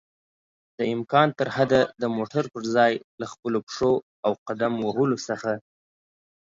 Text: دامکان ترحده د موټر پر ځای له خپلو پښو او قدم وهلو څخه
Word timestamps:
دامکان 0.77 1.29
ترحده 1.39 1.81
د 2.01 2.03
موټر 2.17 2.43
پر 2.53 2.63
ځای 2.75 2.93
له 3.19 3.25
خپلو 3.33 3.57
پښو 3.67 3.93
او 4.25 4.31
قدم 4.47 4.73
وهلو 4.83 5.17
څخه 5.27 5.51